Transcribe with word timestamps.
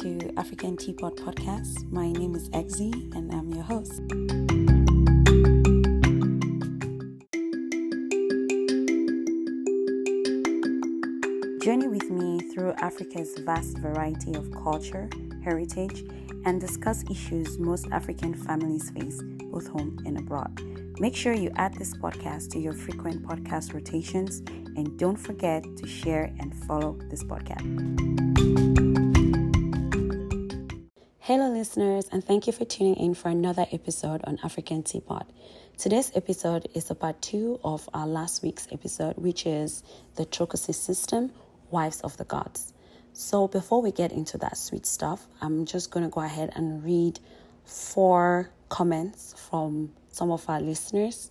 to 0.00 0.32
African 0.38 0.78
Teapot 0.78 1.14
Podcast. 1.16 1.92
My 1.92 2.10
name 2.10 2.34
is 2.34 2.48
Exy 2.50 2.90
and 3.14 3.30
I'm 3.34 3.52
your 3.52 3.62
host. 3.62 4.00
Journey 11.62 11.86
with 11.86 12.10
me 12.10 12.40
through 12.50 12.72
Africa's 12.78 13.36
vast 13.40 13.76
variety 13.76 14.32
of 14.32 14.50
culture, 14.52 15.10
heritage, 15.44 16.02
and 16.46 16.58
discuss 16.58 17.04
issues 17.10 17.58
most 17.58 17.86
African 17.92 18.32
families 18.32 18.88
face, 18.92 19.20
both 19.50 19.66
home 19.66 19.98
and 20.06 20.18
abroad. 20.18 20.62
Make 20.98 21.14
sure 21.14 21.34
you 21.34 21.50
add 21.56 21.74
this 21.74 21.92
podcast 21.92 22.48
to 22.52 22.58
your 22.58 22.72
frequent 22.72 23.22
podcast 23.22 23.74
rotations 23.74 24.38
and 24.76 24.98
don't 24.98 25.16
forget 25.16 25.62
to 25.76 25.86
share 25.86 26.32
and 26.40 26.54
follow 26.64 26.98
this 27.10 27.22
podcast. 27.22 28.89
Hello, 31.30 31.48
listeners, 31.48 32.08
and 32.10 32.24
thank 32.24 32.48
you 32.48 32.52
for 32.52 32.64
tuning 32.64 32.96
in 32.96 33.14
for 33.14 33.28
another 33.28 33.64
episode 33.70 34.20
on 34.24 34.40
African 34.42 34.82
Teapot. 34.82 35.30
Today's 35.78 36.10
episode 36.16 36.66
is 36.74 36.90
a 36.90 36.96
part 36.96 37.22
two 37.22 37.60
of 37.62 37.88
our 37.94 38.08
last 38.08 38.42
week's 38.42 38.66
episode, 38.72 39.16
which 39.16 39.46
is 39.46 39.84
the 40.16 40.26
Trokosi 40.26 40.74
system, 40.74 41.30
Wives 41.70 42.00
of 42.00 42.16
the 42.16 42.24
Gods. 42.24 42.72
So, 43.12 43.46
before 43.46 43.80
we 43.80 43.92
get 43.92 44.10
into 44.10 44.38
that 44.38 44.56
sweet 44.56 44.84
stuff, 44.84 45.28
I'm 45.40 45.66
just 45.66 45.92
going 45.92 46.02
to 46.04 46.10
go 46.10 46.20
ahead 46.20 46.50
and 46.56 46.82
read 46.82 47.20
four 47.64 48.50
comments 48.68 49.32
from 49.38 49.92
some 50.10 50.32
of 50.32 50.50
our 50.50 50.60
listeners, 50.60 51.30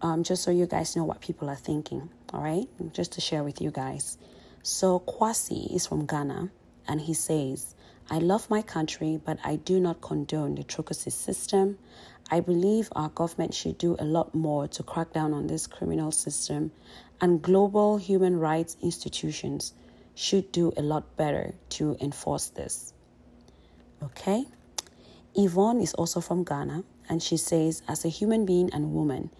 um, 0.00 0.22
just 0.22 0.42
so 0.42 0.52
you 0.52 0.64
guys 0.64 0.96
know 0.96 1.04
what 1.04 1.20
people 1.20 1.50
are 1.50 1.54
thinking. 1.54 2.08
All 2.32 2.42
right, 2.42 2.66
just 2.94 3.12
to 3.12 3.20
share 3.20 3.44
with 3.44 3.60
you 3.60 3.70
guys. 3.70 4.16
So 4.62 5.00
Kwasi 5.00 5.76
is 5.76 5.86
from 5.86 6.06
Ghana, 6.06 6.50
and 6.88 6.98
he 7.02 7.12
says, 7.12 7.74
"I 8.10 8.18
love 8.18 8.50
my 8.50 8.62
country, 8.62 9.20
but 9.24 9.38
I 9.44 9.56
do 9.56 9.80
not 9.80 10.00
condone 10.00 10.54
the 10.54 10.64
Trokosi 10.64 11.12
system. 11.12 11.78
I 12.30 12.40
believe 12.40 12.88
our 12.96 13.08
government 13.08 13.54
should 13.54 13.78
do 13.78 13.96
a 13.98 14.04
lot 14.04 14.34
more 14.34 14.68
to 14.68 14.82
crack 14.82 15.12
down 15.12 15.32
on 15.32 15.46
this 15.46 15.66
criminal 15.66 16.10
system, 16.10 16.72
and 17.20 17.42
global 17.42 17.96
human 17.96 18.38
rights 18.38 18.76
institutions." 18.80 19.74
should 20.14 20.52
do 20.52 20.72
a 20.76 20.82
lot 20.82 21.16
better 21.16 21.54
to 21.68 21.96
enforce 22.00 22.46
this. 22.48 22.92
Okay? 24.02 24.46
Yvonne 25.34 25.80
is 25.80 25.94
also 25.94 26.20
from 26.20 26.44
Ghana, 26.44 26.84
and 27.08 27.22
she 27.22 27.36
says, 27.36 27.82
as 27.88 28.04
a 28.04 28.08
human 28.08 28.46
being 28.46 28.72
and 28.72 28.94
woman, 28.94 29.30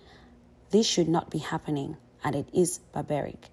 this 0.70 0.86
should 0.86 1.08
not 1.08 1.30
be 1.30 1.38
happening, 1.38 1.96
and 2.24 2.34
it 2.34 2.48
is 2.52 2.78
barbaric. 2.92 3.50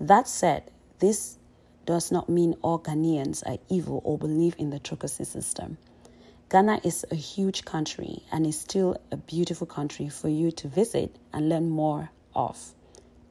That 0.00 0.28
said, 0.28 0.70
this 1.00 1.38
does 1.90 2.12
not 2.12 2.28
mean 2.28 2.54
all 2.62 2.78
Ghanaians 2.78 3.42
are 3.44 3.58
evil 3.68 4.00
or 4.04 4.16
believe 4.16 4.54
in 4.58 4.70
the 4.70 4.78
Trokosi 4.78 5.26
system. 5.26 5.76
Ghana 6.48 6.82
is 6.84 7.04
a 7.10 7.16
huge 7.16 7.64
country 7.64 8.22
and 8.30 8.46
is 8.46 8.60
still 8.60 8.96
a 9.10 9.16
beautiful 9.16 9.66
country 9.66 10.08
for 10.08 10.28
you 10.28 10.52
to 10.52 10.68
visit 10.68 11.16
and 11.32 11.48
learn 11.48 11.68
more 11.68 12.10
of. 12.32 12.74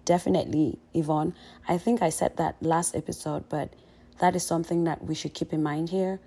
Definitely, 0.03 0.77
Yvonne. 0.93 1.35
I 1.69 1.77
think 1.77 2.02
I 2.02 2.09
said 2.09 2.35
that 2.35 2.61
last 2.61 2.97
episode, 2.97 3.47
but 3.47 3.71
that 4.19 4.35
is 4.35 4.45
something 4.45 4.83
that 4.83 5.05
we 5.05 5.15
should 5.15 5.33
keep 5.33 5.53
in 5.53 5.63
mind 5.63 5.87
here 5.91 6.19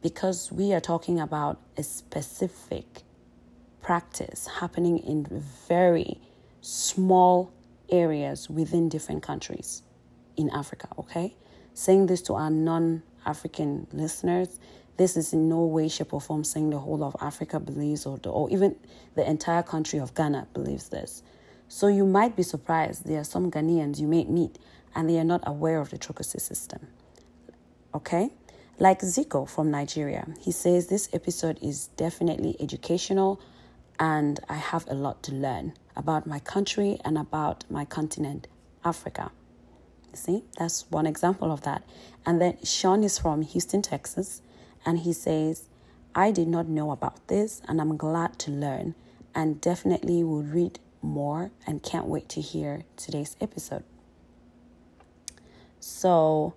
because 0.00 0.50
we 0.50 0.72
are 0.72 0.80
talking 0.80 1.20
about 1.20 1.60
a 1.76 1.82
specific 1.82 3.02
practice 3.82 4.46
happening 4.60 4.96
in 5.00 5.26
very 5.68 6.18
small 6.62 7.52
areas 7.90 8.48
within 8.48 8.88
different 8.88 9.22
countries 9.22 9.82
in 10.34 10.48
Africa, 10.48 10.88
okay? 10.98 11.36
Saying 11.74 12.06
this 12.06 12.22
to 12.22 12.34
our 12.34 12.50
non 12.50 13.02
African 13.26 13.86
listeners, 13.92 14.60
this 14.96 15.16
is 15.16 15.32
in 15.32 15.48
no 15.48 15.64
way, 15.64 15.88
shape, 15.88 16.14
or 16.14 16.20
form 16.20 16.44
saying 16.44 16.70
the 16.70 16.78
whole 16.78 17.02
of 17.02 17.16
Africa 17.20 17.58
believes 17.58 18.06
or, 18.06 18.18
the, 18.18 18.30
or 18.30 18.48
even 18.50 18.76
the 19.16 19.28
entire 19.28 19.62
country 19.62 19.98
of 19.98 20.14
Ghana 20.14 20.46
believes 20.54 20.88
this. 20.88 21.22
So 21.68 21.88
you 21.88 22.06
might 22.06 22.36
be 22.36 22.44
surprised 22.44 23.06
there 23.06 23.20
are 23.20 23.24
some 23.24 23.50
Ghanaians 23.50 23.98
you 23.98 24.06
may 24.06 24.24
meet 24.24 24.58
and 24.94 25.10
they 25.10 25.18
are 25.18 25.24
not 25.24 25.42
aware 25.46 25.80
of 25.80 25.90
the 25.90 25.98
Trokosi 25.98 26.40
system. 26.40 26.86
Okay? 27.92 28.30
Like 28.78 29.00
Zico 29.00 29.48
from 29.48 29.70
Nigeria, 29.70 30.26
he 30.40 30.52
says 30.52 30.86
this 30.86 31.08
episode 31.12 31.58
is 31.60 31.88
definitely 31.96 32.56
educational 32.60 33.40
and 33.98 34.38
I 34.48 34.54
have 34.54 34.84
a 34.88 34.94
lot 34.94 35.22
to 35.24 35.32
learn 35.32 35.72
about 35.96 36.26
my 36.26 36.38
country 36.38 36.98
and 37.04 37.16
about 37.18 37.64
my 37.70 37.84
continent, 37.84 38.46
Africa. 38.84 39.30
See, 40.14 40.44
that's 40.58 40.90
one 40.90 41.06
example 41.06 41.50
of 41.52 41.62
that. 41.62 41.82
And 42.24 42.40
then 42.40 42.58
Sean 42.62 43.04
is 43.04 43.18
from 43.18 43.42
Houston, 43.42 43.82
Texas, 43.82 44.42
and 44.86 45.00
he 45.00 45.12
says, 45.12 45.68
I 46.14 46.30
did 46.30 46.48
not 46.48 46.68
know 46.68 46.90
about 46.90 47.26
this 47.28 47.60
and 47.66 47.80
I'm 47.80 47.96
glad 47.96 48.38
to 48.40 48.50
learn 48.50 48.94
and 49.34 49.60
definitely 49.60 50.22
will 50.22 50.42
read 50.42 50.78
more 51.02 51.50
and 51.66 51.82
can't 51.82 52.06
wait 52.06 52.28
to 52.30 52.40
hear 52.40 52.84
today's 52.96 53.36
episode. 53.40 53.84
So, 55.80 56.54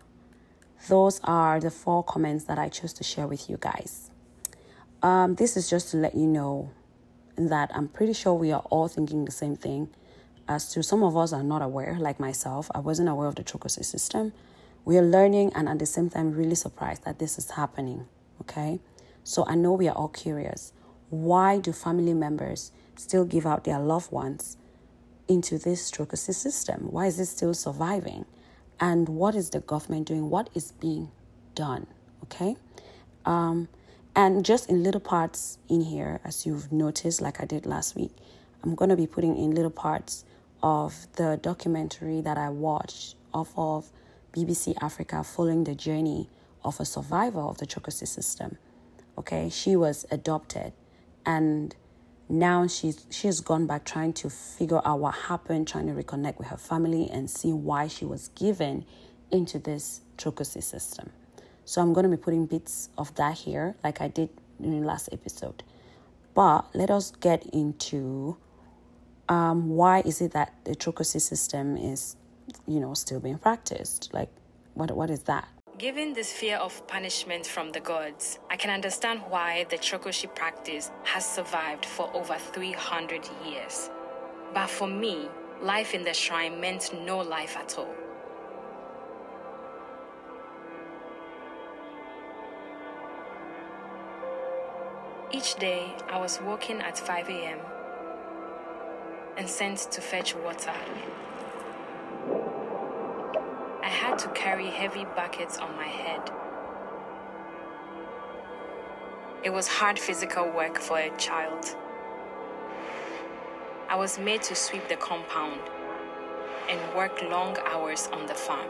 those 0.87 1.19
are 1.23 1.59
the 1.59 1.71
four 1.71 2.03
comments 2.03 2.45
that 2.45 2.57
I 2.57 2.69
chose 2.69 2.93
to 2.93 3.03
share 3.03 3.27
with 3.27 3.49
you 3.49 3.57
guys. 3.59 4.09
Um, 5.01 5.35
this 5.35 5.57
is 5.57 5.69
just 5.69 5.91
to 5.91 5.97
let 5.97 6.15
you 6.15 6.25
know 6.25 6.69
that 7.35 7.71
I'm 7.73 7.87
pretty 7.87 8.13
sure 8.13 8.33
we 8.33 8.51
are 8.51 8.63
all 8.69 8.87
thinking 8.87 9.25
the 9.25 9.31
same 9.31 9.55
thing. 9.55 9.89
As 10.47 10.71
to 10.73 10.81
some 10.83 11.03
of 11.03 11.17
us 11.17 11.33
are 11.33 11.43
not 11.43 11.61
aware, 11.61 11.97
like 11.99 12.19
myself, 12.19 12.71
I 12.73 12.79
wasn't 12.79 13.09
aware 13.09 13.27
of 13.27 13.35
the 13.35 13.43
Trokosi 13.43 13.83
system. 13.83 14.33
We 14.85 14.97
are 14.97 15.03
learning 15.03 15.51
and 15.53 15.67
at 15.67 15.79
the 15.79 15.85
same 15.85 16.09
time 16.09 16.31
really 16.31 16.55
surprised 16.55 17.03
that 17.03 17.19
this 17.19 17.37
is 17.37 17.51
happening. 17.51 18.07
Okay, 18.41 18.79
so 19.23 19.45
I 19.45 19.55
know 19.55 19.73
we 19.73 19.87
are 19.87 19.95
all 19.95 20.07
curious. 20.07 20.71
Why 21.09 21.59
do 21.59 21.73
family 21.73 22.13
members 22.13 22.71
still 22.95 23.25
give 23.25 23.45
out 23.45 23.63
their 23.63 23.79
loved 23.79 24.11
ones 24.11 24.57
into 25.27 25.57
this 25.57 25.91
Trokosi 25.91 26.33
system? 26.33 26.87
Why 26.91 27.07
is 27.07 27.19
it 27.19 27.25
still 27.25 27.53
surviving? 27.53 28.25
and 28.79 29.09
what 29.09 29.35
is 29.35 29.49
the 29.49 29.59
government 29.59 30.07
doing, 30.07 30.29
what 30.29 30.49
is 30.53 30.71
being 30.73 31.09
done. 31.55 31.87
Okay. 32.23 32.55
Um, 33.25 33.67
and 34.15 34.43
just 34.43 34.69
in 34.69 34.83
little 34.83 35.01
parts 35.01 35.57
in 35.69 35.81
here, 35.81 36.19
as 36.23 36.45
you've 36.45 36.71
noticed, 36.71 37.21
like 37.21 37.41
I 37.41 37.45
did 37.45 37.65
last 37.65 37.95
week, 37.95 38.11
I'm 38.63 38.75
going 38.75 38.89
to 38.89 38.95
be 38.95 39.07
putting 39.07 39.37
in 39.37 39.51
little 39.51 39.71
parts 39.71 40.25
of 40.61 41.07
the 41.13 41.39
documentary 41.41 42.21
that 42.21 42.37
I 42.37 42.49
watched 42.49 43.15
off 43.33 43.51
of 43.57 43.91
BBC 44.33 44.75
Africa 44.81 45.23
following 45.23 45.63
the 45.63 45.75
journey 45.75 46.29
of 46.63 46.79
a 46.79 46.85
survivor 46.85 47.41
of 47.41 47.57
the 47.57 47.65
Trokosi 47.65 48.07
system. 48.07 48.57
Okay, 49.17 49.49
she 49.49 49.75
was 49.75 50.05
adopted 50.11 50.73
and 51.25 51.75
now 52.29 52.67
she's 52.67 53.05
she 53.09 53.27
has 53.27 53.39
gone 53.39 53.67
back 53.67 53.85
trying 53.85 54.13
to 54.13 54.29
figure 54.29 54.81
out 54.85 54.99
what 54.99 55.15
happened, 55.15 55.67
trying 55.67 55.87
to 55.87 55.93
reconnect 55.93 56.37
with 56.37 56.47
her 56.47 56.57
family 56.57 57.09
and 57.09 57.29
see 57.29 57.53
why 57.53 57.87
she 57.87 58.05
was 58.05 58.29
given 58.29 58.85
into 59.31 59.59
this 59.59 60.01
Trokosi 60.17 60.61
system. 60.61 61.11
So 61.65 61.81
I'm 61.81 61.93
going 61.93 62.09
to 62.09 62.15
be 62.15 62.21
putting 62.21 62.45
bits 62.45 62.89
of 62.97 63.13
that 63.15 63.35
here, 63.35 63.75
like 63.83 64.01
I 64.01 64.07
did 64.07 64.29
in 64.59 64.81
the 64.81 64.87
last 64.87 65.09
episode. 65.11 65.63
But 66.33 66.67
let 66.73 66.89
us 66.89 67.11
get 67.11 67.45
into 67.47 68.37
um, 69.29 69.69
why 69.69 70.01
is 70.01 70.21
it 70.21 70.31
that 70.33 70.53
the 70.63 70.75
Trokosi 70.75 71.21
system 71.21 71.77
is, 71.77 72.15
you 72.67 72.79
know, 72.79 72.93
still 72.93 73.19
being 73.19 73.37
practiced? 73.37 74.09
Like, 74.13 74.29
what 74.73 74.91
what 74.91 75.09
is 75.09 75.23
that? 75.23 75.47
Given 75.77 76.13
this 76.13 76.33
fear 76.33 76.57
of 76.57 76.87
punishment 76.87 77.45
from 77.45 77.71
the 77.71 77.79
gods, 77.79 78.39
I 78.49 78.55
can 78.55 78.71
understand 78.71 79.21
why 79.29 79.65
the 79.69 79.77
Trokosi 79.77 80.33
practice 80.33 80.89
has 81.03 81.23
survived 81.23 81.85
for 81.85 82.09
over 82.15 82.35
300 82.35 83.29
years. 83.45 83.91
But 84.55 84.69
for 84.69 84.87
me, 84.87 85.29
life 85.61 85.93
in 85.93 86.03
the 86.03 86.13
shrine 86.13 86.59
meant 86.59 86.93
no 87.05 87.19
life 87.19 87.55
at 87.57 87.77
all. 87.77 87.93
Each 95.31 95.55
day, 95.55 95.93
I 96.09 96.19
was 96.19 96.41
woken 96.41 96.81
at 96.81 96.97
5 96.97 97.29
a.m. 97.29 97.59
and 99.37 99.47
sent 99.47 99.77
to 99.91 100.01
fetch 100.01 100.35
water. 100.35 100.73
I 103.83 103.87
had 103.87 104.17
to 104.19 104.29
carry 104.29 104.67
heavy 104.67 105.05
buckets 105.15 105.59
on 105.59 105.75
my 105.75 105.85
head. 105.85 106.31
It 109.43 109.51
was 109.51 109.67
hard 109.67 109.99
physical 109.99 110.49
work 110.51 110.79
for 110.79 110.97
a 110.97 111.15
child. 111.17 111.75
I 113.87 113.95
was 113.95 114.17
made 114.17 114.41
to 114.43 114.55
sweep 114.55 114.89
the 114.89 114.97
compound 114.97 115.61
and 116.69 116.95
work 116.95 117.21
long 117.21 117.55
hours 117.65 118.09
on 118.11 118.25
the 118.25 118.33
farm. 118.33 118.69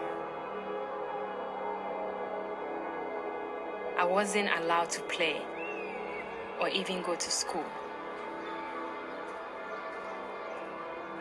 I 3.98 4.04
wasn't 4.04 4.50
allowed 4.60 4.90
to 4.92 5.02
play 5.04 5.42
or 6.60 6.68
even 6.70 7.02
go 7.02 7.16
to 7.16 7.32
school. 7.32 7.66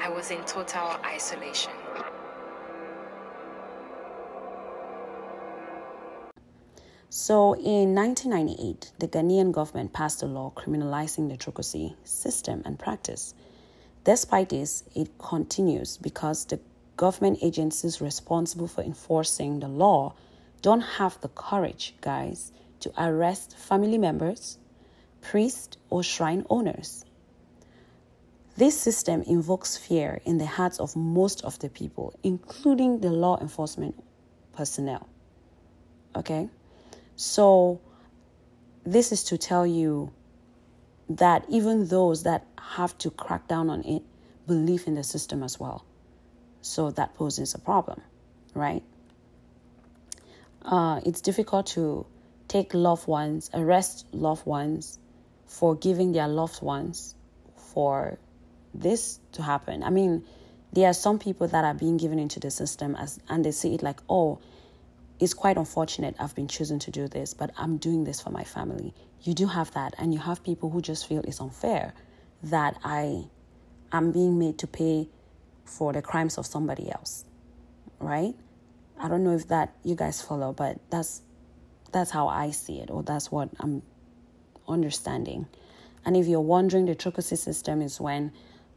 I 0.06 0.08
was 0.08 0.30
in 0.30 0.44
total 0.44 0.86
isolation. 1.04 1.72
So 7.10 7.54
in 7.54 7.92
1998, 7.92 8.92
the 9.00 9.08
Ghanaian 9.08 9.50
government 9.50 9.92
passed 9.92 10.22
a 10.22 10.26
law 10.26 10.52
criminalizing 10.54 11.28
the 11.28 11.36
trokosi 11.36 11.96
system 12.04 12.62
and 12.64 12.78
practice. 12.78 13.34
Despite 14.04 14.50
this, 14.50 14.84
it 14.94 15.18
continues 15.18 15.96
because 15.96 16.44
the 16.44 16.60
government 16.96 17.40
agencies 17.42 18.00
responsible 18.00 18.68
for 18.68 18.84
enforcing 18.84 19.58
the 19.58 19.66
law 19.66 20.14
don't 20.62 20.82
have 20.82 21.20
the 21.20 21.30
courage, 21.30 21.96
guys, 22.00 22.52
to 22.78 22.92
arrest 22.96 23.56
family 23.56 23.98
members, 23.98 24.58
priests, 25.20 25.76
or 25.90 26.04
shrine 26.04 26.46
owners. 26.48 27.05
This 28.56 28.78
system 28.80 29.20
invokes 29.22 29.76
fear 29.76 30.20
in 30.24 30.38
the 30.38 30.46
hearts 30.46 30.80
of 30.80 30.96
most 30.96 31.44
of 31.44 31.58
the 31.58 31.68
people, 31.68 32.18
including 32.22 33.00
the 33.00 33.10
law 33.10 33.38
enforcement 33.38 34.02
personnel. 34.54 35.06
Okay? 36.14 36.48
So, 37.16 37.80
this 38.84 39.12
is 39.12 39.24
to 39.24 39.36
tell 39.36 39.66
you 39.66 40.10
that 41.10 41.44
even 41.50 41.88
those 41.88 42.22
that 42.22 42.46
have 42.58 42.96
to 42.98 43.10
crack 43.10 43.46
down 43.46 43.68
on 43.68 43.84
it 43.84 44.02
believe 44.46 44.86
in 44.86 44.94
the 44.94 45.04
system 45.04 45.42
as 45.42 45.60
well. 45.60 45.84
So, 46.62 46.90
that 46.92 47.14
poses 47.14 47.54
a 47.54 47.58
problem, 47.58 48.00
right? 48.54 48.82
Uh, 50.62 51.00
it's 51.04 51.20
difficult 51.20 51.66
to 51.68 52.06
take 52.48 52.72
loved 52.72 53.06
ones, 53.06 53.50
arrest 53.52 54.06
loved 54.12 54.46
ones 54.46 54.98
for 55.46 55.74
giving 55.74 56.12
their 56.12 56.26
loved 56.28 56.62
ones 56.62 57.14
for 57.54 58.18
this 58.80 59.20
to 59.32 59.42
happen. 59.42 59.82
I 59.82 59.90
mean, 59.90 60.24
there 60.72 60.88
are 60.88 60.94
some 60.94 61.18
people 61.18 61.48
that 61.48 61.64
are 61.64 61.74
being 61.74 61.96
given 61.96 62.18
into 62.18 62.40
the 62.40 62.50
system 62.50 62.94
as 62.96 63.18
and 63.28 63.44
they 63.44 63.50
see 63.52 63.74
it 63.74 63.82
like, 63.82 64.00
oh, 64.08 64.38
it's 65.18 65.34
quite 65.34 65.56
unfortunate 65.56 66.14
I've 66.18 66.34
been 66.34 66.48
chosen 66.48 66.78
to 66.80 66.90
do 66.90 67.08
this, 67.08 67.34
but 67.34 67.50
I'm 67.56 67.78
doing 67.78 68.04
this 68.04 68.20
for 68.20 68.30
my 68.30 68.44
family. 68.44 68.92
You 69.22 69.34
do 69.34 69.46
have 69.46 69.72
that, 69.72 69.94
and 69.98 70.12
you 70.12 70.20
have 70.20 70.44
people 70.44 70.70
who 70.70 70.82
just 70.82 71.06
feel 71.06 71.22
it's 71.22 71.40
unfair 71.40 71.94
that 72.42 72.78
I 72.84 73.24
am 73.92 74.12
being 74.12 74.38
made 74.38 74.58
to 74.58 74.66
pay 74.66 75.08
for 75.64 75.92
the 75.92 76.02
crimes 76.02 76.38
of 76.38 76.46
somebody 76.46 76.90
else. 76.90 77.24
Right? 77.98 78.34
I 78.98 79.08
don't 79.08 79.24
know 79.24 79.34
if 79.34 79.48
that 79.48 79.74
you 79.82 79.94
guys 79.94 80.20
follow, 80.20 80.52
but 80.52 80.78
that's 80.90 81.22
that's 81.92 82.10
how 82.10 82.28
I 82.28 82.50
see 82.50 82.80
it, 82.80 82.90
or 82.90 83.02
that's 83.02 83.32
what 83.32 83.48
I'm 83.58 83.82
understanding. 84.68 85.46
And 86.04 86.16
if 86.16 86.26
you're 86.26 86.40
wondering, 86.40 86.86
the 86.86 86.94
trokosi 86.94 87.38
system 87.38 87.80
is 87.80 88.00
when 88.00 88.32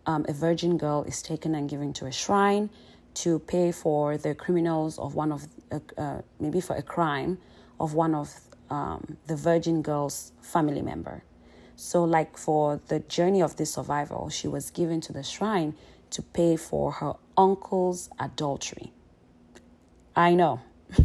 um, 0.06 0.26
a 0.28 0.34
virgin 0.34 0.78
girl 0.78 1.04
is 1.04 1.22
taken 1.22 1.56
and 1.56 1.70
given 1.70 1.94
to 1.94 2.06
a 2.06 2.12
shrine 2.12 2.70
to 3.16 3.40
pay 3.40 3.72
for 3.72 4.18
the 4.18 4.34
criminals 4.36 4.98
of 4.98 5.16
one 5.16 5.32
of, 5.32 5.48
uh, 5.72 5.80
uh, 5.98 6.22
maybe 6.40 6.62
for 6.62 6.76
a 6.76 6.82
crime 6.82 7.38
of 7.80 7.94
one 7.94 8.16
of 8.16 8.34
um, 8.70 9.18
the 9.28 9.36
virgin 9.36 9.82
girl's 9.82 10.32
family 10.42 10.82
member. 10.82 11.24
So, 11.76 12.04
like 12.04 12.38
for 12.38 12.82
the 12.88 13.00
journey 13.00 13.42
of 13.42 13.56
this 13.56 13.74
survival, 13.74 14.30
she 14.30 14.48
was 14.48 14.70
given 14.70 15.00
to 15.02 15.14
the 15.14 15.24
shrine 15.24 15.76
to 16.12 16.22
pay 16.22 16.56
for 16.56 16.92
her 16.92 17.14
uncle's 17.38 18.10
adultery. 18.20 18.92
I 20.16 20.34
know. 20.34 20.62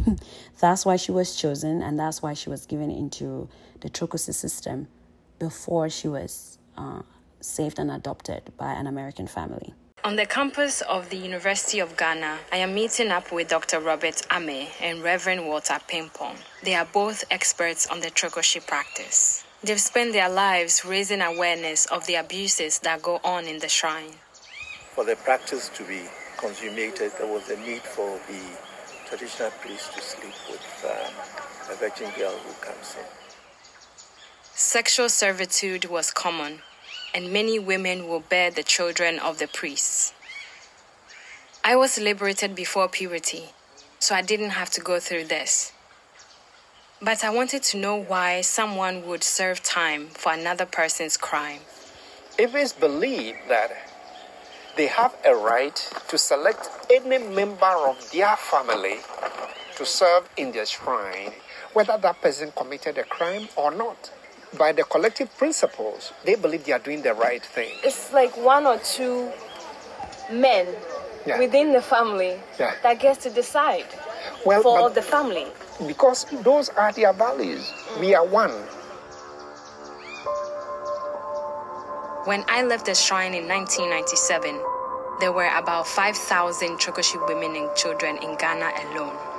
that's 0.60 0.84
why 0.84 0.96
she 0.96 1.12
was 1.12 1.36
chosen, 1.36 1.82
and 1.82 1.98
that's 1.98 2.22
why 2.22 2.34
she 2.34 2.48
was 2.48 2.66
given 2.66 2.90
into 2.90 3.48
the 3.80 3.90
Trokosi 3.90 4.34
system 4.34 4.88
before 5.38 5.90
she 5.90 6.08
was 6.08 6.58
uh, 6.76 7.02
saved 7.44 7.78
and 7.78 7.90
adopted 7.90 8.42
by 8.56 8.72
an 8.72 8.86
American 8.86 9.26
family. 9.26 9.74
On 10.02 10.16
the 10.16 10.26
campus 10.26 10.82
of 10.82 11.08
the 11.08 11.16
University 11.16 11.78
of 11.78 11.96
Ghana, 11.96 12.38
I 12.52 12.58
am 12.58 12.74
meeting 12.74 13.10
up 13.10 13.32
with 13.32 13.48
Dr. 13.48 13.80
Robert 13.80 14.20
Ame 14.30 14.68
and 14.82 15.02
Reverend 15.02 15.46
Walter 15.46 15.78
Pimpong. 15.88 16.36
They 16.62 16.74
are 16.74 16.84
both 16.84 17.24
experts 17.30 17.86
on 17.86 18.00
the 18.00 18.10
Trokosi 18.10 18.66
practice. 18.66 19.44
They've 19.62 19.80
spent 19.80 20.12
their 20.12 20.28
lives 20.28 20.84
raising 20.84 21.22
awareness 21.22 21.86
of 21.86 22.06
the 22.06 22.16
abuses 22.16 22.80
that 22.80 23.00
go 23.00 23.18
on 23.24 23.46
in 23.46 23.60
the 23.60 23.68
shrine. 23.68 24.12
For 24.94 25.04
the 25.04 25.16
practice 25.16 25.70
to 25.70 25.84
be 25.84 26.02
consummated, 26.36 27.12
there 27.18 27.32
was 27.32 27.48
a 27.48 27.58
need 27.60 27.80
for 27.80 28.20
the 28.28 28.42
traditional 29.08 29.50
priest 29.62 29.94
to 29.94 30.02
sleep 30.02 30.34
with 30.50 30.84
um, 30.84 31.72
a 31.72 31.76
virgin 31.76 32.10
girl 32.18 32.32
who 32.32 32.52
comes 32.60 32.94
in. 32.98 33.06
Sexual 34.52 35.08
servitude 35.08 35.86
was 35.86 36.10
common, 36.10 36.60
and 37.14 37.32
many 37.32 37.60
women 37.60 38.08
will 38.08 38.20
bear 38.20 38.50
the 38.50 38.64
children 38.64 39.20
of 39.20 39.38
the 39.38 39.46
priests. 39.46 40.12
I 41.62 41.76
was 41.76 41.98
liberated 41.98 42.54
before 42.56 42.88
puberty, 42.88 43.50
so 44.00 44.16
I 44.16 44.20
didn't 44.20 44.50
have 44.50 44.70
to 44.70 44.80
go 44.80 44.98
through 44.98 45.26
this. 45.26 45.72
But 47.00 47.22
I 47.22 47.30
wanted 47.30 47.62
to 47.64 47.78
know 47.78 47.96
why 47.96 48.40
someone 48.40 49.06
would 49.06 49.22
serve 49.22 49.62
time 49.62 50.08
for 50.08 50.32
another 50.32 50.66
person's 50.66 51.16
crime. 51.16 51.60
If 52.36 52.54
It 52.54 52.58
is 52.58 52.72
believed 52.72 53.38
that 53.48 53.70
they 54.76 54.88
have 54.88 55.14
a 55.24 55.36
right 55.36 55.76
to 56.08 56.18
select 56.18 56.68
any 56.90 57.18
member 57.18 57.64
of 57.64 58.10
their 58.10 58.36
family 58.36 58.96
to 59.76 59.86
serve 59.86 60.28
in 60.36 60.50
their 60.50 60.66
shrine, 60.66 61.32
whether 61.74 61.96
that 61.96 62.20
person 62.20 62.52
committed 62.56 62.98
a 62.98 63.04
crime 63.04 63.48
or 63.56 63.70
not 63.70 64.10
by 64.58 64.72
the 64.72 64.84
collective 64.84 65.36
principles, 65.36 66.12
they 66.24 66.34
believe 66.34 66.64
they 66.64 66.72
are 66.72 66.78
doing 66.78 67.02
the 67.02 67.14
right 67.14 67.44
thing. 67.44 67.72
It's 67.82 68.12
like 68.12 68.36
one 68.36 68.66
or 68.66 68.78
two 68.78 69.30
men 70.32 70.66
yeah. 71.26 71.38
within 71.38 71.72
the 71.72 71.82
family 71.82 72.38
yeah. 72.58 72.74
that 72.82 73.00
gets 73.00 73.22
to 73.24 73.30
decide 73.30 73.86
well, 74.46 74.62
for 74.62 74.90
the 74.90 75.02
family. 75.02 75.46
Because 75.86 76.26
those 76.42 76.68
are 76.70 76.92
their 76.92 77.12
values. 77.12 77.72
Mm. 77.94 78.00
We 78.00 78.14
are 78.14 78.26
one. 78.26 78.52
When 82.26 82.42
I 82.48 82.62
left 82.62 82.86
the 82.86 82.94
shrine 82.94 83.34
in 83.34 83.46
1997, 83.48 84.60
there 85.20 85.32
were 85.32 85.50
about 85.56 85.86
5,000 85.86 86.78
Trokosi 86.78 87.28
women 87.28 87.54
and 87.54 87.74
children 87.76 88.16
in 88.22 88.36
Ghana 88.36 88.70
alone. 88.88 89.33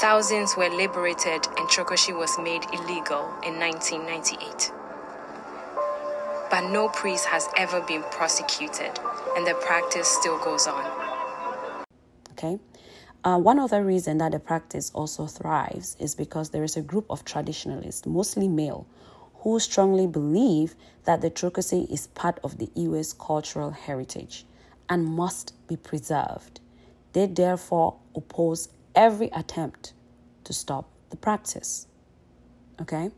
Thousands 0.00 0.56
were 0.56 0.70
liberated 0.70 1.48
and 1.58 1.68
Trokosi 1.68 2.16
was 2.16 2.38
made 2.38 2.62
illegal 2.72 3.34
in 3.44 3.58
1998. 3.58 4.70
But 6.52 6.70
no 6.70 6.88
priest 6.88 7.24
has 7.26 7.48
ever 7.56 7.80
been 7.80 8.04
prosecuted, 8.04 8.96
and 9.36 9.44
the 9.44 9.54
practice 9.54 10.06
still 10.06 10.38
goes 10.38 10.68
on. 10.68 11.84
Okay. 12.30 12.60
Uh, 13.24 13.38
one 13.38 13.58
other 13.58 13.84
reason 13.84 14.18
that 14.18 14.30
the 14.30 14.38
practice 14.38 14.92
also 14.94 15.26
thrives 15.26 15.96
is 15.98 16.14
because 16.14 16.50
there 16.50 16.62
is 16.62 16.76
a 16.76 16.80
group 16.80 17.06
of 17.10 17.24
traditionalists, 17.24 18.06
mostly 18.06 18.46
male, 18.46 18.86
who 19.40 19.58
strongly 19.58 20.06
believe 20.06 20.76
that 21.06 21.22
the 21.22 21.30
Trokosi 21.30 21.90
is 21.90 22.06
part 22.06 22.38
of 22.44 22.58
the 22.58 22.70
Ewe's 22.76 23.14
cultural 23.14 23.72
heritage 23.72 24.46
and 24.88 25.04
must 25.04 25.54
be 25.66 25.76
preserved. 25.76 26.60
They 27.14 27.26
therefore 27.26 27.96
oppose 28.14 28.68
every 28.98 29.28
attempt 29.28 29.92
to 30.48 30.54
stop 30.54 30.88
the 31.10 31.16
practice. 31.16 31.86
Okay? 32.80 33.10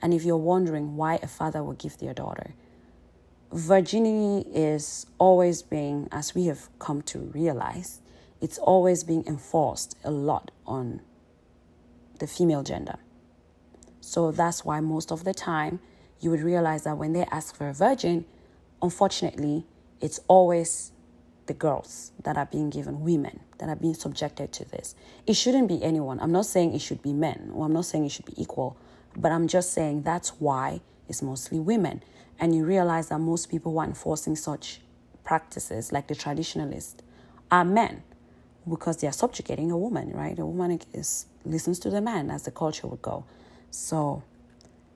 And 0.00 0.14
if 0.14 0.24
you're 0.24 0.38
wondering 0.38 0.96
why 0.96 1.18
a 1.22 1.26
father 1.26 1.62
would 1.62 1.76
give 1.76 1.98
their 1.98 2.14
daughter, 2.14 2.54
virginity 3.52 4.48
is 4.50 5.04
always 5.18 5.60
being, 5.60 6.08
as 6.10 6.34
we 6.34 6.46
have 6.46 6.70
come 6.78 7.02
to 7.02 7.18
realize, 7.18 8.00
it's 8.40 8.56
always 8.56 9.04
being 9.04 9.22
enforced 9.26 9.98
a 10.02 10.10
lot 10.10 10.50
on 10.66 11.02
the 12.20 12.26
female 12.26 12.62
gender. 12.62 12.96
So 14.00 14.30
that's 14.30 14.64
why 14.64 14.80
most 14.80 15.12
of 15.12 15.24
the 15.24 15.34
time 15.34 15.80
you 16.20 16.30
would 16.30 16.40
realize 16.40 16.84
that 16.84 16.96
when 16.96 17.12
they 17.12 17.24
ask 17.30 17.54
for 17.54 17.68
a 17.68 17.74
virgin, 17.74 18.24
unfortunately, 18.80 19.66
it's 20.00 20.20
always 20.26 20.92
the 21.48 21.54
girls 21.54 22.12
that 22.22 22.36
are 22.36 22.46
being 22.46 22.70
given, 22.70 23.00
women 23.00 23.40
that 23.58 23.68
are 23.68 23.76
being 23.76 23.94
subjected 23.94 24.52
to 24.52 24.64
this. 24.64 24.94
It 25.26 25.34
shouldn't 25.34 25.66
be 25.66 25.82
anyone. 25.82 26.20
I'm 26.20 26.30
not 26.30 26.46
saying 26.46 26.74
it 26.74 26.80
should 26.80 27.02
be 27.02 27.12
men, 27.12 27.50
or 27.52 27.66
I'm 27.66 27.72
not 27.72 27.86
saying 27.86 28.04
it 28.04 28.12
should 28.12 28.26
be 28.26 28.40
equal, 28.40 28.76
but 29.16 29.32
I'm 29.32 29.48
just 29.48 29.72
saying 29.72 30.02
that's 30.02 30.40
why 30.40 30.80
it's 31.08 31.22
mostly 31.22 31.58
women. 31.58 32.02
And 32.38 32.54
you 32.54 32.64
realize 32.64 33.08
that 33.08 33.18
most 33.18 33.50
people 33.50 33.72
who 33.72 33.78
are 33.78 33.86
enforcing 33.86 34.36
such 34.36 34.80
practices, 35.24 35.90
like 35.90 36.06
the 36.06 36.14
traditionalists, 36.14 37.02
are 37.50 37.64
men 37.64 38.02
because 38.68 38.98
they 38.98 39.08
are 39.08 39.12
subjugating 39.12 39.70
a 39.70 39.78
woman, 39.78 40.12
right? 40.12 40.38
A 40.38 40.46
woman 40.46 40.80
is 40.92 41.26
listens 41.44 41.78
to 41.80 41.90
the 41.90 42.00
man, 42.00 42.30
as 42.30 42.44
the 42.44 42.50
culture 42.50 42.86
would 42.86 43.02
go. 43.02 43.24
So 43.70 44.22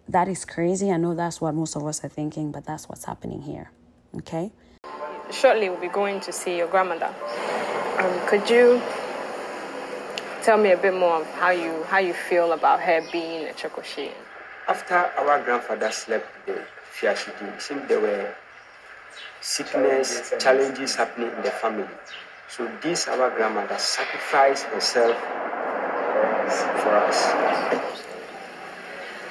that 0.09 0.29
is 0.29 0.45
crazy. 0.45 0.91
I 0.91 0.99
know 0.99 1.15
that's 1.15 1.41
what 1.41 1.55
most 1.55 1.75
of 1.77 1.85
us 1.87 2.05
are 2.05 2.09
thinking, 2.09 2.53
but 2.53 2.65
that's 2.65 2.89
what's 2.89 3.07
happening 3.07 3.43
here. 3.43 3.71
Okay? 4.17 4.53
Shortly 5.43 5.69
we'll 5.69 5.81
be 5.81 5.89
going 5.89 6.21
to 6.21 6.31
see 6.31 6.57
your 6.57 6.69
grandmother. 6.69 7.13
Um, 7.99 8.15
could 8.29 8.49
you 8.49 8.81
tell 10.45 10.57
me 10.57 10.71
a 10.71 10.77
bit 10.77 10.95
more 10.95 11.21
of 11.21 11.27
how 11.35 11.51
you 11.51 11.83
how 11.91 11.99
you 11.99 12.15
feel 12.15 12.53
about 12.53 12.79
her 12.81 13.03
being 13.11 13.49
a 13.49 13.53
Trokosi? 13.53 14.13
After 14.69 14.95
our 14.95 15.43
grandfather 15.43 15.91
slept 15.91 16.29
the 16.47 16.63
Fiashidi, 16.95 17.57
it 17.57 17.61
seemed 17.61 17.89
there 17.89 17.99
were 18.01 18.33
sickness, 19.41 20.33
challenges 20.39 20.95
happening 20.95 21.31
in 21.37 21.43
the 21.43 21.51
family. 21.51 21.91
So 22.49 22.71
this 22.81 23.09
our 23.09 23.31
grandmother 23.31 23.79
sacrificed 23.79 24.67
herself 24.67 25.17
for 26.83 26.95
us. 27.09 27.19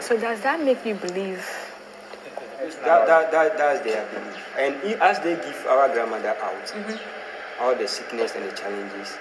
So 0.01 0.19
does 0.19 0.41
that 0.41 0.59
make 0.61 0.85
you 0.85 0.95
believe? 0.95 1.60
That, 2.83 3.05
that, 3.07 3.31
that, 3.31 3.57
that's 3.57 3.81
their 3.81 4.05
belief. 4.07 4.47
And 4.57 4.75
as 5.01 5.19
they 5.19 5.35
give 5.35 5.65
our 5.67 5.87
grandmother 5.89 6.35
out, 6.41 6.73
all 7.59 7.75
the 7.75 7.87
sickness 7.87 8.35
and 8.35 8.45
the 8.49 8.51
challenges 8.55 9.17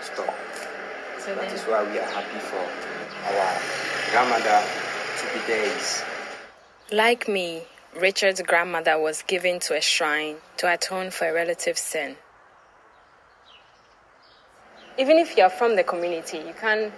stop. 0.00 0.34
So 1.18 1.34
That 1.34 1.42
then, 1.42 1.54
is 1.54 1.62
why 1.62 1.82
we 1.90 1.98
are 1.98 2.02
happy 2.02 2.38
for 2.38 2.64
our 3.26 3.60
grandmother 4.12 4.62
to 5.18 5.24
be 5.34 5.46
there. 5.46 5.76
Is 5.76 6.02
Like 6.92 7.28
me, 7.28 7.62
Richard's 8.00 8.40
grandmother 8.42 8.98
was 8.98 9.22
given 9.22 9.58
to 9.60 9.76
a 9.76 9.80
shrine 9.80 10.36
to 10.58 10.72
atone 10.72 11.10
for 11.10 11.28
a 11.28 11.32
relative's 11.32 11.80
sin. 11.80 12.16
even 14.98 15.16
if 15.16 15.36
you're 15.36 15.50
from 15.50 15.76
the 15.76 15.82
community, 15.84 16.38
you 16.38 16.54
can. 16.60 16.92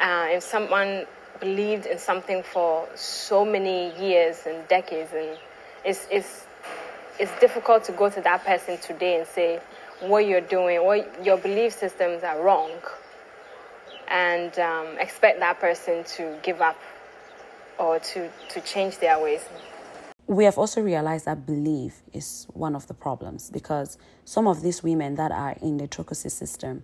Uh, 0.00 0.26
if 0.30 0.42
someone 0.42 1.06
believed 1.40 1.86
in 1.86 1.98
something 1.98 2.42
for 2.42 2.88
so 2.94 3.44
many 3.44 3.94
years 4.00 4.42
and 4.46 4.66
decades, 4.68 5.12
and 5.14 5.38
it's 5.86 6.06
it's 6.10 6.46
it's 7.18 7.32
difficult 7.40 7.84
to 7.84 7.92
go 7.92 8.10
to 8.10 8.20
that 8.20 8.44
person 8.44 8.76
today 8.78 9.18
and 9.18 9.26
say 9.26 9.60
what 10.00 10.26
you're 10.26 10.42
doing, 10.42 10.84
what 10.84 11.24
your 11.24 11.38
belief 11.38 11.72
systems 11.72 12.22
are 12.22 12.42
wrong, 12.42 12.72
and 14.08 14.58
um, 14.58 14.98
expect 14.98 15.40
that 15.40 15.58
person 15.58 16.04
to 16.04 16.38
give 16.42 16.60
up 16.60 16.78
or 17.78 17.98
to 18.00 18.28
to 18.50 18.60
change 18.60 18.98
their 18.98 19.22
ways. 19.22 19.44
we 20.28 20.44
have 20.44 20.58
also 20.58 20.80
realized 20.80 21.24
that 21.26 21.46
belief 21.46 22.02
is 22.12 22.46
one 22.52 22.74
of 22.74 22.88
the 22.88 22.94
problems 22.94 23.48
because 23.50 23.96
some 24.24 24.48
of 24.48 24.60
these 24.60 24.82
women 24.82 25.14
that 25.14 25.30
are 25.30 25.54
in 25.62 25.76
the 25.76 25.86
trokosi 25.86 26.30
system 26.30 26.82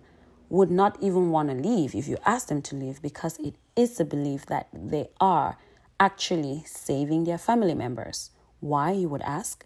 would 0.49 0.71
not 0.71 0.97
even 1.01 1.29
want 1.29 1.49
to 1.49 1.55
leave 1.55 1.93
if 1.93 2.07
you 2.07 2.17
ask 2.25 2.47
them 2.47 2.61
to 2.61 2.75
leave 2.75 3.01
because 3.01 3.37
it 3.39 3.55
is 3.75 3.99
a 3.99 4.05
belief 4.05 4.45
that 4.45 4.67
they 4.73 5.09
are 5.19 5.57
actually 5.99 6.63
saving 6.65 7.25
their 7.25 7.37
family 7.37 7.73
members. 7.73 8.29
Why, 8.63 8.91
you 8.91 9.09
would 9.09 9.21
ask? 9.23 9.65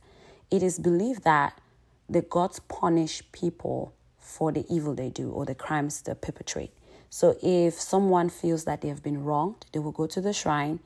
It 0.49 0.63
is 0.63 0.79
believed 0.79 1.23
that 1.23 1.61
the 2.09 2.23
gods 2.23 2.59
punish 2.67 3.21
people 3.31 3.93
for 4.17 4.51
the 4.51 4.65
evil 4.73 4.95
they 4.95 5.09
do 5.09 5.29
or 5.29 5.45
the 5.45 5.53
crimes 5.53 6.01
they 6.01 6.15
perpetrate. 6.15 6.71
So 7.11 7.37
if 7.43 7.75
someone 7.75 8.29
feels 8.29 8.63
that 8.63 8.81
they 8.81 8.87
have 8.87 9.03
been 9.03 9.23
wronged, 9.23 9.67
they 9.71 9.77
will 9.77 9.91
go 9.91 10.07
to 10.07 10.19
the 10.19 10.33
shrine, 10.33 10.79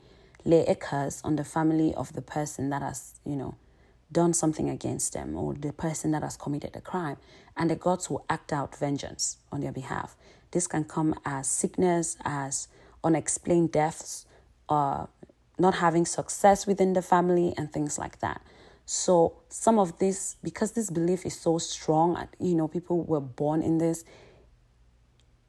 lay 0.44 0.66
a 0.66 0.74
curse 0.74 1.22
on 1.24 1.36
the 1.36 1.44
family 1.44 1.94
of 1.94 2.12
the 2.12 2.20
person 2.20 2.68
that 2.68 2.82
has, 2.82 3.14
you 3.24 3.34
know, 3.34 3.54
done 4.12 4.34
something 4.34 4.68
against 4.68 5.14
them 5.14 5.34
or 5.34 5.54
the 5.54 5.72
person 5.72 6.10
that 6.10 6.22
has 6.22 6.36
committed 6.36 6.76
a 6.76 6.82
crime, 6.82 7.16
and 7.56 7.70
the 7.70 7.76
gods 7.76 8.10
will 8.10 8.26
act 8.28 8.52
out 8.52 8.76
vengeance 8.76 9.38
on 9.50 9.62
their 9.62 9.72
behalf. 9.72 10.16
This 10.50 10.66
can 10.66 10.84
come 10.84 11.14
as 11.24 11.48
sickness, 11.48 12.18
as 12.26 12.68
unexplained 13.02 13.72
deaths, 13.72 14.26
uh, 14.68 15.06
not 15.62 15.74
having 15.86 16.04
success 16.04 16.66
within 16.66 16.92
the 16.92 17.02
family, 17.14 17.54
and 17.56 17.72
things 17.72 17.94
like 17.98 18.16
that. 18.18 18.40
So 18.84 19.14
some 19.48 19.78
of 19.78 19.88
this, 19.98 20.36
because 20.42 20.72
this 20.72 20.90
belief 20.90 21.24
is 21.24 21.36
so 21.46 21.58
strong, 21.58 22.08
and, 22.16 22.28
you 22.38 22.54
know, 22.58 22.68
people 22.68 22.98
were 23.12 23.20
born 23.42 23.62
in 23.62 23.78
this, 23.78 24.04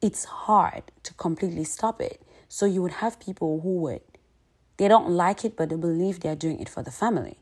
it's 0.02 0.26
hard 0.26 0.84
to 1.08 1.14
completely 1.26 1.64
stop 1.64 2.02
it. 2.02 2.22
So 2.48 2.66
you 2.66 2.82
would 2.84 2.98
have 3.04 3.20
people 3.20 3.62
who 3.62 3.74
would, 3.86 4.06
they 4.78 4.88
don't 4.88 5.10
like 5.10 5.44
it, 5.48 5.58
but 5.58 5.70
they 5.70 5.76
believe 5.90 6.20
they're 6.20 6.44
doing 6.46 6.60
it 6.60 6.70
for 6.70 6.84
the 6.84 6.92
family, 6.92 7.38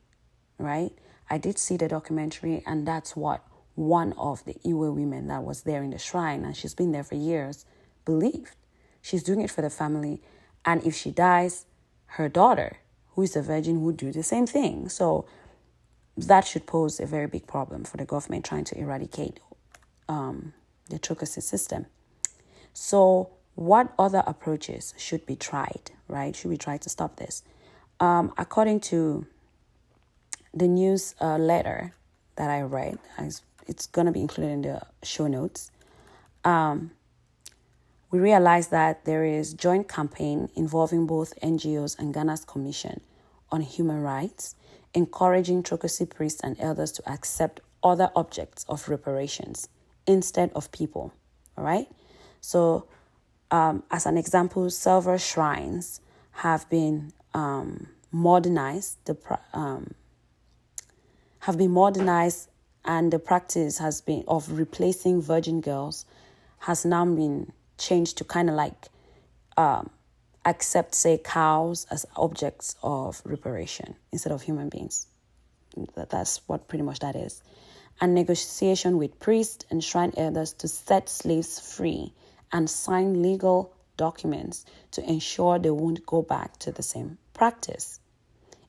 right? 0.58 0.92
I 1.30 1.38
did 1.38 1.58
see 1.58 1.78
the 1.78 1.88
documentary, 1.88 2.64
and 2.66 2.88
that's 2.88 3.16
what 3.16 3.44
one 3.76 4.14
of 4.14 4.46
the 4.46 4.56
Ewe 4.64 4.92
women 4.92 5.28
that 5.28 5.44
was 5.44 5.64
there 5.64 5.84
in 5.84 5.92
the 5.92 5.98
shrine, 5.98 6.46
and 6.46 6.56
she's 6.56 6.76
been 6.76 6.92
there 6.92 7.04
for 7.04 7.16
years, 7.16 7.66
believed. 8.06 8.56
She's 9.02 9.24
doing 9.24 9.42
it 9.42 9.52
for 9.52 9.62
the 9.62 9.70
family, 9.70 10.22
and 10.64 10.86
if 10.86 10.96
she 10.96 11.12
dies, 11.12 11.66
her 12.16 12.30
daughter, 12.30 12.78
who 13.12 13.22
is 13.22 13.36
a 13.36 13.42
virgin, 13.42 13.84
would 13.84 13.98
do 13.98 14.12
the 14.12 14.24
same 14.24 14.46
thing. 14.46 14.90
So 14.90 15.26
that 16.18 16.46
should 16.46 16.66
pose 16.66 17.00
a 17.00 17.06
very 17.06 17.28
big 17.28 17.48
problem 17.48 17.84
for 17.84 17.98
the 17.98 18.06
government 18.06 18.46
trying 18.46 18.66
to 18.66 18.78
eradicate 18.78 19.40
um, 20.10 20.54
the 20.90 21.00
trokosi 21.00 21.42
system. 21.42 21.86
So, 22.74 23.30
what 23.56 23.94
other 24.00 24.24
approaches 24.26 24.94
should 24.98 25.26
be 25.26 25.36
tried, 25.36 25.92
right? 26.08 26.36
Should 26.36 26.50
we 26.50 26.58
try 26.58 26.78
to 26.78 26.90
stop 26.90 27.18
this? 27.18 27.44
Um, 28.00 28.34
according 28.38 28.80
to 28.92 29.26
the 30.54 30.68
news 30.68 31.16
uh, 31.22 31.38
letter 31.38 31.94
that 32.38 32.50
I 32.50 32.62
read, 32.62 32.98
it's 33.68 33.88
going 33.88 34.06
to 34.06 34.12
be 34.12 34.22
included 34.22 34.52
in 34.52 34.62
the 34.62 34.82
show 35.04 35.28
notes. 35.28 35.72
Um, 36.44 36.92
we 38.12 38.20
realized 38.20 38.72
that 38.72 39.06
there 39.06 39.24
is 39.24 39.54
joint 39.54 39.88
campaign 39.88 40.50
involving 40.56 41.08
both 41.08 41.34
NGOs 41.42 41.98
and 41.98 42.14
Ghana's 42.14 42.44
Commission 42.44 43.00
on 43.50 43.62
Human 43.62 44.02
Rights, 44.02 44.56
encouraging 44.94 45.64
Trokosi 45.64 46.10
priests 46.10 46.42
and 46.44 46.60
elders 46.60 46.92
to 46.94 47.10
accept 47.10 47.62
other 47.82 48.12
objects 48.16 48.66
of 48.68 48.90
reparations 48.90 49.70
instead 50.06 50.52
of 50.54 50.72
people. 50.74 51.14
All 51.58 51.64
right. 51.64 51.88
So, 52.42 52.86
um, 53.50 53.84
as 53.92 54.06
an 54.06 54.18
example, 54.18 54.70
several 54.70 55.18
shrines 55.18 56.02
have 56.32 56.70
been 56.70 57.14
um, 57.34 57.88
modernized. 58.12 58.98
The 59.06 59.18
um, 59.54 59.94
have 61.40 61.58
been 61.58 61.72
modernized, 61.72 62.50
and 62.84 63.12
the 63.12 63.20
practice 63.20 63.78
has 63.78 64.02
been 64.02 64.24
of 64.28 64.52
replacing 64.52 65.22
virgin 65.22 65.62
girls 65.62 66.06
has 66.60 66.86
now 66.86 67.04
been 67.06 67.52
changed 67.82 68.18
to 68.18 68.24
kind 68.24 68.50
of 68.50 68.56
like 68.56 68.88
um, 69.58 69.90
accept, 70.46 70.96
say, 70.96 71.18
cows 71.18 71.86
as 71.92 72.06
objects 72.16 72.76
of 72.82 73.22
reparation 73.26 73.96
instead 74.12 74.32
of 74.32 74.42
human 74.42 74.70
beings. 74.70 75.08
That, 75.96 76.10
that's 76.10 76.42
what 76.48 76.68
pretty 76.68 76.84
much 76.84 77.00
that 77.00 77.16
is. 77.16 77.42
And 78.00 78.16
negotiation 78.16 78.98
with 78.98 79.20
priests 79.20 79.66
and 79.70 79.84
shrine 79.84 80.14
elders 80.18 80.54
to 80.54 80.68
set 80.68 81.10
slaves 81.10 81.60
free 81.60 82.14
and 82.52 82.70
sign 82.70 83.22
legal 83.22 83.74
documents 83.98 84.66
to 84.92 85.08
ensure 85.08 85.60
they 85.60 85.70
won't 85.70 86.06
go 86.06 86.22
back 86.22 86.58
to 86.60 86.72
the 86.72 86.84
same 86.84 87.18
practice. 87.34 88.00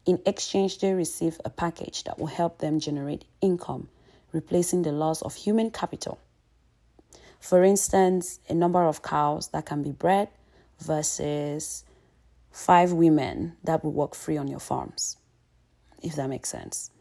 In 0.05 0.21
exchange, 0.27 0.79
they 0.79 0.93
receive 0.93 1.41
a 1.45 1.51
package 1.51 2.05
that 2.05 2.19
will 2.19 2.27
help 2.27 2.59
them 2.59 2.81
generate 2.81 3.25
income, 3.41 3.89
replacing 4.33 4.83
the 4.83 4.93
loss 4.93 5.23
of 5.23 5.35
human 5.35 5.71
capital. 5.71 6.19
For 7.43 7.65
instance, 7.65 8.39
a 8.49 8.55
number 8.55 8.85
of 8.85 9.03
cows 9.03 9.49
that 9.49 9.67
can 9.67 9.83
be 9.83 9.91
bred 9.91 10.29
versus 10.79 11.85
five 12.53 12.93
women 12.93 13.57
that 13.65 13.83
will 13.83 13.91
work 13.93 14.15
free 14.15 14.37
on 14.37 14.47
your 14.47 14.61
farms, 14.61 15.17
if 16.01 16.15
that 16.15 16.29
makes 16.29 16.51
sense. 16.51 16.93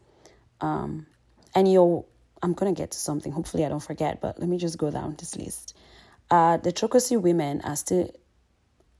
Um, 0.60 1.06
and 1.54 1.70
you'll, 1.70 2.08
I'm 2.42 2.54
going 2.54 2.74
to 2.74 2.78
get 2.78 2.90
to 2.90 2.98
something. 2.98 3.30
Hopefully, 3.30 3.64
I 3.64 3.68
don't 3.68 3.78
forget, 3.78 4.20
but 4.20 4.40
let 4.40 4.48
me 4.48 4.58
just 4.58 4.78
go 4.78 4.90
down 4.90 5.14
this 5.16 5.36
list. 5.36 5.76
Uh, 6.28 6.56
the 6.56 6.72
Trokosi 6.72 7.20
women 7.20 7.60
are 7.60 7.76
still 7.76 8.10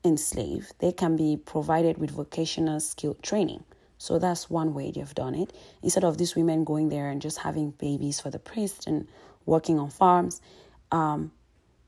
enslaved. 0.04 0.72
They 0.78 0.92
can 0.92 1.16
be 1.16 1.37
provided 1.37 1.99
with 1.99 2.12
vocational 2.12 2.78
skill 2.78 3.14
training. 3.20 3.64
So 3.99 4.20
that's 4.20 4.49
one 4.49 4.75
way 4.75 4.92
they've 4.92 5.14
done 5.14 5.34
it. 5.34 5.52
Instead 5.82 6.04
of 6.04 6.18
these 6.18 6.37
women 6.37 6.62
going 6.62 6.88
there 6.88 7.11
and 7.11 7.20
just 7.20 7.38
having 7.38 7.72
babies 7.72 8.20
for 8.20 8.30
the 8.30 8.38
priest 8.38 8.87
and 8.87 9.08
working 9.44 9.80
on 9.80 9.90
farms, 9.90 10.40
um, 10.92 11.32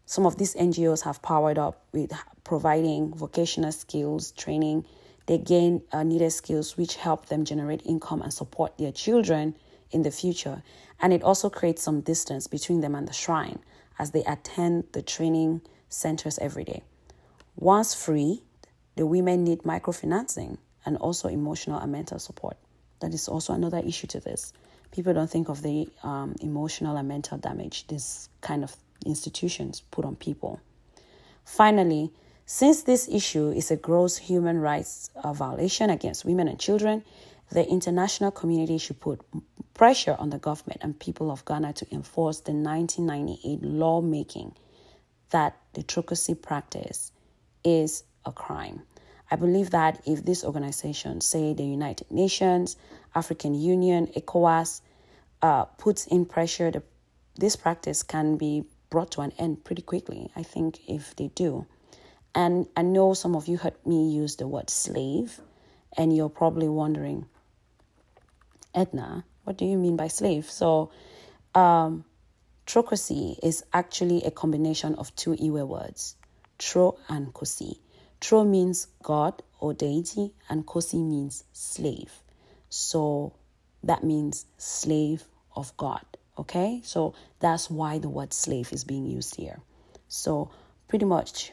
some 0.07 0.27
of 0.27 0.37
these 0.37 0.55
NGOs 0.55 1.05
have 1.05 1.23
powered 1.23 1.59
up 1.59 1.85
with 1.93 2.13
providing 2.43 3.15
vocational 3.15 3.73
skills 3.73 4.33
training. 4.33 4.85
They 5.27 5.39
gain 5.39 5.83
uh, 5.93 6.03
needed 6.03 6.31
skills 6.31 6.77
which 6.77 6.97
help 6.97 7.27
them 7.27 7.45
generate 7.45 7.87
income 7.87 8.21
and 8.21 8.33
support 8.33 8.77
their 8.77 8.93
children 8.93 9.57
in 9.91 10.03
the 10.03 10.11
future. 10.11 10.63
And 11.01 11.13
it 11.13 11.23
also 11.23 11.49
creates 11.49 11.83
some 11.83 12.01
distance 12.01 12.47
between 12.47 12.81
them 12.81 12.95
and 12.95 13.09
the 13.09 13.13
shrine 13.13 13.61
as 13.99 14.11
they 14.11 14.25
attend 14.25 14.85
the 14.93 15.03
training 15.03 15.63
centers 15.89 16.39
every 16.39 16.65
day. 16.65 16.83
Once 17.57 17.95
free, 17.95 18.43
the 18.97 19.07
women 19.07 19.45
need 19.45 19.63
microfinancing 19.63 20.59
and 20.85 20.97
also 20.99 21.29
emotional 21.29 21.79
and 21.79 21.93
mental 21.93 22.19
support. 22.19 22.57
That 23.01 23.15
is 23.15 23.29
also 23.29 23.53
another 23.53 23.79
issue 23.79 24.07
to 24.09 24.21
this. 24.21 24.53
People 24.91 25.15
don't 25.15 25.31
think 25.31 25.49
of 25.49 25.63
the 25.63 25.89
um, 26.03 26.35
emotional 26.41 26.97
and 26.97 27.09
mental 27.09 27.39
damage 27.39 27.87
this 27.87 28.29
kind 28.41 28.63
of 28.63 28.77
institutions 29.07 29.83
put 29.91 30.05
on 30.05 30.17
people. 30.17 30.61
Finally, 31.45 32.13
since 32.47 32.83
this 32.83 33.09
issue 33.09 33.51
is 33.51 33.71
a 33.71 33.77
gross 33.77 34.17
human 34.17 34.61
rights 34.61 35.11
violation 35.33 35.91
against 35.91 36.25
women 36.25 36.49
and 36.49 36.59
children, 36.59 37.03
the 37.51 37.67
international 37.69 38.31
community 38.31 38.79
should 38.79 39.01
put 39.01 39.21
pressure 39.75 40.17
on 40.19 40.31
the 40.31 40.39
government 40.39 40.81
and 40.83 40.99
people 40.99 41.31
of 41.31 41.45
Ghana 41.45 41.73
to 41.75 41.95
enforce 41.95 42.41
the 42.41 42.53
1998 42.53 43.63
lawmaking 43.63 44.55
that 45.31 45.57
the 45.73 45.83
trokosi 45.83 46.41
practice 46.41 47.13
is 47.65 48.05
a 48.25 48.33
crime. 48.33 48.83
I 49.31 49.37
believe 49.37 49.71
that 49.71 50.03
if 50.07 50.25
these 50.25 50.45
organizations, 50.45 51.27
say 51.27 51.55
the 51.55 51.65
United 51.65 52.11
Nations, 52.11 52.77
African 53.15 53.55
Union, 53.55 54.07
ECOWAS, 54.09 54.81
uh, 55.43 55.65
puts 55.65 56.07
in 56.07 56.25
pressure, 56.27 56.71
the, 56.71 56.83
this 57.37 57.57
practice 57.57 58.03
can 58.03 58.37
be 58.37 58.65
brought 58.95 59.11
to 59.11 59.23
an 59.23 59.33
end 59.41 59.65
pretty 59.65 59.83
quickly. 59.83 60.31
I 60.37 60.45
think 60.45 60.79
if 60.89 61.17
they 61.17 61.27
do. 61.27 61.67
And 62.33 62.69
I 62.77 62.83
know 62.83 63.13
some 63.15 63.35
of 63.35 63.49
you 63.49 63.57
heard 63.57 63.75
me 63.85 64.09
use 64.09 64.37
the 64.37 64.47
word 64.47 64.71
slave, 64.71 65.41
and 65.97 66.17
you're 66.17 66.29
probably 66.29 66.69
wondering, 66.69 67.27
Edna, 68.73 69.25
what 69.43 69.57
do 69.57 69.65
you 69.65 69.79
mean 69.79 69.97
by 69.97 70.07
slave? 70.07 70.49
So, 70.49 70.93
um, 71.57 72.05
is 73.43 73.65
actually 73.73 74.23
a 74.23 74.31
combination 74.31 74.95
of 74.95 75.15
two 75.17 75.35
Ewe 75.41 75.67
words, 75.67 76.15
tro 76.59 76.97
and 77.09 77.35
kosi. 77.35 77.79
Tro 78.21 78.45
means 78.45 78.87
God 79.03 79.43
or 79.59 79.75
deity, 79.75 80.35
and 80.49 80.65
kosi 80.65 81.05
means 81.05 81.43
slave. 81.53 82.13
So 82.69 83.33
that 83.83 84.05
means 84.05 84.47
slave 84.57 85.25
of 85.57 85.77
God. 85.77 86.07
Okay, 86.37 86.81
so 86.83 87.15
that's 87.39 87.71
why 87.71 87.99
the 87.99 88.09
word 88.09 88.33
slave 88.33 88.73
is 88.73 88.83
being 88.85 89.07
used 89.07 89.37
here. 89.37 89.61
So, 90.09 90.51
pretty 90.89 91.05
much, 91.05 91.53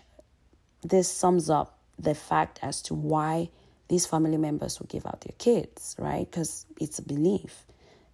this 0.81 1.07
sums 1.09 1.49
up 1.49 1.77
the 1.99 2.15
fact 2.15 2.59
as 2.63 2.81
to 2.83 2.95
why 2.95 3.49
these 3.89 4.07
family 4.07 4.37
members 4.37 4.79
will 4.79 4.87
give 4.87 5.05
out 5.05 5.21
their 5.21 5.35
kids, 5.37 5.95
right? 5.99 6.29
Because 6.29 6.65
it's 6.79 6.97
a 6.97 7.03
belief. 7.03 7.65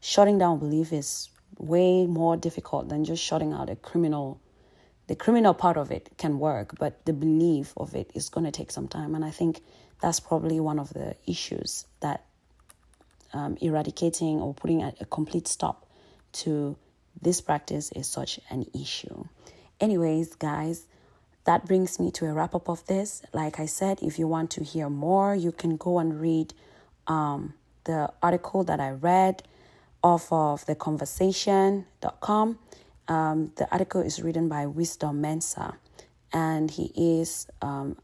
Shutting 0.02 0.38
down 0.38 0.60
belief 0.60 0.92
is 0.92 1.30
way 1.58 2.06
more 2.06 2.36
difficult 2.36 2.90
than 2.90 3.06
just 3.06 3.24
shutting 3.24 3.54
out 3.54 3.70
a 3.70 3.76
criminal. 3.76 4.42
The 5.08 5.16
criminal 5.16 5.54
part 5.54 5.78
of 5.78 5.90
it 5.90 6.10
can 6.18 6.38
work, 6.38 6.74
but 6.78 7.06
the 7.06 7.14
belief 7.14 7.74
of 7.78 7.96
it 7.96 8.12
is 8.14 8.28
going 8.28 8.46
to 8.46 8.52
take 8.52 8.72
some 8.72 8.90
time. 8.90 9.16
And 9.16 9.24
I 9.24 9.32
think 9.32 9.62
that's 10.02 10.20
probably 10.20 10.60
one 10.60 10.80
of 10.80 10.94
the 10.94 11.16
issues 11.26 11.86
that 12.02 12.26
um, 13.34 13.58
eradicating 13.62 14.42
or 14.42 14.54
putting 14.54 14.84
a, 14.84 14.94
a 15.00 15.06
complete 15.06 15.48
stop 15.48 15.87
to 16.44 16.77
this 17.22 17.41
practice 17.41 17.91
is 17.94 18.08
such 18.08 18.39
an 18.50 18.65
issue. 18.74 19.25
Anyways, 19.79 20.36
guys, 20.36 20.86
that 21.46 21.65
brings 21.65 22.00
me 22.00 22.12
to 22.12 22.25
a 22.25 22.34
wrap 22.34 22.53
up 22.53 22.70
of 22.70 22.86
this. 22.88 23.24
Like 23.34 23.60
I 23.60 23.65
said, 23.65 24.00
if 24.01 24.20
you 24.20 24.27
want 24.27 24.51
to 24.51 24.63
hear 24.63 24.89
more, 24.89 25.36
you 25.36 25.51
can 25.51 25.77
go 25.77 26.00
and 26.00 26.20
read 26.20 26.53
um, 27.08 27.53
the 27.86 28.12
article 28.22 28.63
that 28.65 28.79
I 28.79 28.91
read 28.91 29.44
off 30.03 30.32
of 30.32 30.65
theconversation.com. 30.65 32.60
Um, 33.08 33.51
the 33.56 33.72
article 33.72 34.01
is 34.01 34.22
written 34.22 34.50
by 34.50 34.65
Wisdom 34.65 35.22
Mensah, 35.22 35.75
and 36.34 36.70
he 36.70 36.91
is 36.96 37.48
um, 37.62 37.96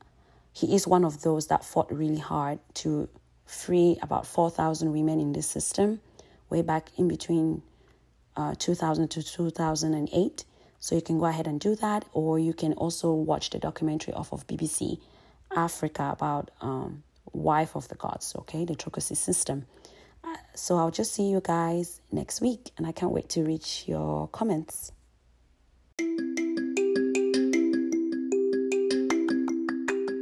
he 0.53 0.73
is 0.75 0.87
one 0.87 1.03
of 1.03 1.21
those 1.21 1.47
that 1.47 1.65
fought 1.65 1.91
really 1.91 2.19
hard 2.19 2.59
to 2.75 3.09
free 3.45 3.97
about 4.01 4.25
4,000 4.25 4.91
women 4.93 5.19
in 5.19 5.33
this 5.33 5.47
system 5.47 5.99
way 6.49 6.61
back 6.61 6.89
in 6.95 7.07
between 7.07 7.61
uh, 8.35 8.55
2000 8.57 9.09
to 9.09 9.23
2008. 9.23 10.45
So 10.79 10.95
you 10.95 11.01
can 11.01 11.17
go 11.17 11.25
ahead 11.25 11.47
and 11.47 11.59
do 11.59 11.75
that, 11.75 12.05
or 12.11 12.39
you 12.39 12.53
can 12.53 12.73
also 12.73 13.13
watch 13.13 13.51
the 13.51 13.59
documentary 13.59 14.13
off 14.13 14.33
of 14.33 14.45
BBC 14.47 14.99
Africa 15.55 16.09
about 16.11 16.51
um, 16.59 17.03
Wife 17.31 17.75
of 17.75 17.87
the 17.87 17.95
Gods, 17.95 18.33
okay, 18.39 18.65
the 18.65 18.75
Trokosi 18.75 19.15
system. 19.15 19.65
So 20.55 20.77
I'll 20.77 20.91
just 20.91 21.13
see 21.13 21.29
you 21.29 21.41
guys 21.41 22.01
next 22.11 22.41
week, 22.41 22.71
and 22.77 22.85
I 22.85 22.91
can't 22.91 23.11
wait 23.11 23.29
to 23.29 23.43
reach 23.43 23.85
your 23.87 24.27
comments. 24.27 24.91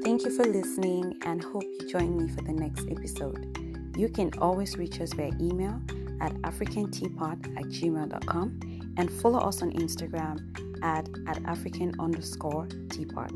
Thank 0.04 0.24
you 0.24 0.32
for 0.32 0.44
listening 0.46 1.18
and 1.24 1.44
hope 1.44 1.64
you 1.64 1.88
join 1.90 2.18
me 2.18 2.28
for 2.30 2.42
the 2.42 2.54
next 2.54 2.88
episode. 2.90 3.58
You 3.98 4.10
can 4.10 4.32
always 4.40 4.78
reach 4.78 5.00
us 5.02 5.14
via 5.14 5.32
email 5.40 5.82
at 6.22 6.34
africanteapot 6.42 7.58
at 7.58 7.66
gmail.com 7.66 8.60
and 8.98 9.12
follow 9.12 9.40
us 9.40 9.62
on 9.62 9.72
Instagram 9.72 10.38
at, 10.84 11.08
at 11.28 11.44
african 11.46 11.94
underscore 12.00 12.68
teapot. 12.90 13.32